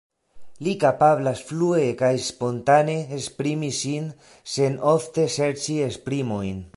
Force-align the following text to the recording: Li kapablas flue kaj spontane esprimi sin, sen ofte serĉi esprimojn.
Li 0.67 0.71
kapablas 0.83 1.41
flue 1.49 1.83
kaj 1.99 2.09
spontane 2.29 2.95
esprimi 3.19 3.71
sin, 3.83 4.09
sen 4.55 4.81
ofte 4.95 5.27
serĉi 5.39 5.81
esprimojn. 5.91 6.63